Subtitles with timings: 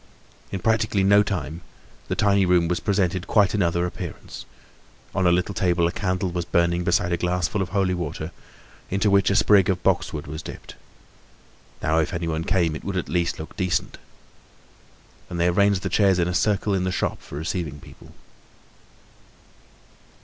[0.51, 1.61] In practically no time
[2.07, 4.45] the tiny room presented quite another appearance;
[5.13, 8.31] on a little table a candle was burning beside a glass full of holy water
[8.89, 10.73] into which a sprig of boxwood was dipped.
[11.83, 13.99] Now, if anyone came, it would at least look decent.
[15.29, 18.11] And they arranged the chairs in a circle in the shop for receiving people.